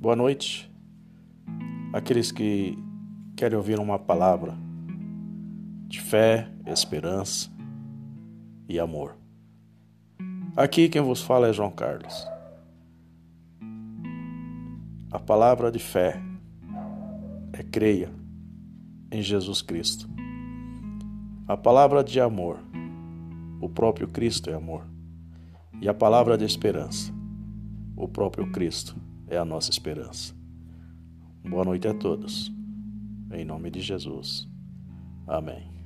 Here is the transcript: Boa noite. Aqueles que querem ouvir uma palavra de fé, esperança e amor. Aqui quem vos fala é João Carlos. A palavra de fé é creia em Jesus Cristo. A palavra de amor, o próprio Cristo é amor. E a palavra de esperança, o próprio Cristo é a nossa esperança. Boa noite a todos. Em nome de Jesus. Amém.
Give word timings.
Boa 0.00 0.14
noite. 0.14 0.72
Aqueles 1.92 2.30
que 2.30 2.78
querem 3.36 3.56
ouvir 3.58 3.80
uma 3.80 3.98
palavra 3.98 4.56
de 5.88 6.00
fé, 6.00 6.48
esperança 6.66 7.50
e 8.68 8.78
amor. 8.78 9.16
Aqui 10.56 10.88
quem 10.88 11.02
vos 11.02 11.20
fala 11.20 11.48
é 11.48 11.52
João 11.52 11.72
Carlos. 11.72 12.14
A 15.10 15.18
palavra 15.18 15.68
de 15.68 15.80
fé 15.80 16.22
é 17.52 17.64
creia 17.64 18.12
em 19.10 19.20
Jesus 19.20 19.62
Cristo. 19.62 20.08
A 21.48 21.56
palavra 21.56 22.04
de 22.04 22.20
amor, 22.20 22.60
o 23.60 23.68
próprio 23.68 24.06
Cristo 24.06 24.48
é 24.48 24.54
amor. 24.54 24.84
E 25.82 25.88
a 25.88 25.94
palavra 25.94 26.38
de 26.38 26.44
esperança, 26.44 27.12
o 27.96 28.06
próprio 28.06 28.48
Cristo 28.52 29.07
é 29.28 29.36
a 29.36 29.44
nossa 29.44 29.70
esperança. 29.70 30.34
Boa 31.48 31.64
noite 31.64 31.86
a 31.88 31.94
todos. 31.94 32.52
Em 33.32 33.44
nome 33.44 33.70
de 33.70 33.80
Jesus. 33.80 34.48
Amém. 35.26 35.77